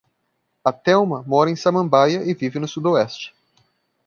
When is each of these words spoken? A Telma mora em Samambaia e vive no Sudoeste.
A 0.65 0.73
Telma 0.73 1.21
mora 1.27 1.51
em 1.51 1.55
Samambaia 1.55 2.23
e 2.25 2.33
vive 2.33 2.57
no 2.57 2.67
Sudoeste. 2.67 3.35